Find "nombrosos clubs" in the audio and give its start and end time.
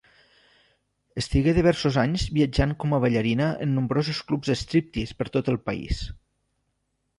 3.81-4.53